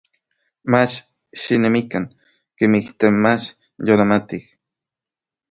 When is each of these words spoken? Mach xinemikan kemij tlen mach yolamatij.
Mach 0.71 0.95
xinemikan 1.41 2.05
kemij 2.57 2.85
tlen 2.99 3.15
mach 3.23 3.43
yolamatij. 3.85 4.43